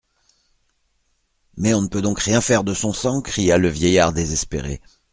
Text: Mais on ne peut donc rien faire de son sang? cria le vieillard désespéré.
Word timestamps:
Mais 1.57 1.75
on 1.75 1.83
ne 1.83 1.87
peut 1.87 2.01
donc 2.01 2.19
rien 2.21 2.41
faire 2.41 2.63
de 2.63 2.73
son 2.73 2.91
sang? 2.91 3.21
cria 3.21 3.59
le 3.59 3.67
vieillard 3.69 4.13
désespéré. 4.13 4.81